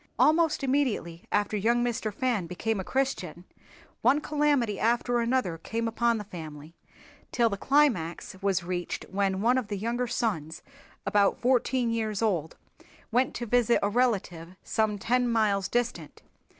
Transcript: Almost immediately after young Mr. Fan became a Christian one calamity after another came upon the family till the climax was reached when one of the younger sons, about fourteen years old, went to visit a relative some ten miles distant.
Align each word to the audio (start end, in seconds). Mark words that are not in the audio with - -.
Almost 0.17 0.63
immediately 0.63 1.25
after 1.31 1.55
young 1.55 1.83
Mr. 1.85 2.11
Fan 2.11 2.47
became 2.47 2.79
a 2.79 2.83
Christian 2.83 3.43
one 4.01 4.19
calamity 4.19 4.79
after 4.79 5.19
another 5.19 5.59
came 5.59 5.87
upon 5.87 6.17
the 6.17 6.23
family 6.23 6.73
till 7.31 7.51
the 7.51 7.55
climax 7.55 8.35
was 8.41 8.63
reached 8.63 9.05
when 9.11 9.41
one 9.43 9.59
of 9.59 9.67
the 9.67 9.77
younger 9.77 10.07
sons, 10.07 10.63
about 11.05 11.37
fourteen 11.39 11.91
years 11.91 12.23
old, 12.23 12.57
went 13.11 13.35
to 13.35 13.45
visit 13.45 13.77
a 13.83 13.89
relative 13.89 14.55
some 14.63 14.97
ten 14.97 15.29
miles 15.29 15.67
distant. 15.67 16.23